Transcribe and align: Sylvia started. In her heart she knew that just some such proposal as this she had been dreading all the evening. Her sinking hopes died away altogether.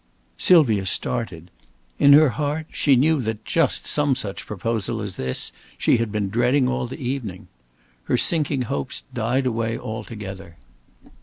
Sylvia 0.39 0.87
started. 0.87 1.51
In 1.99 2.13
her 2.13 2.29
heart 2.29 2.65
she 2.71 2.95
knew 2.95 3.21
that 3.21 3.45
just 3.45 3.85
some 3.85 4.15
such 4.15 4.47
proposal 4.47 4.99
as 4.99 5.15
this 5.15 5.51
she 5.77 5.97
had 5.97 6.11
been 6.11 6.29
dreading 6.29 6.67
all 6.67 6.87
the 6.87 6.97
evening. 6.99 7.47
Her 8.05 8.17
sinking 8.17 8.63
hopes 8.63 9.03
died 9.13 9.45
away 9.45 9.77
altogether. 9.77 10.57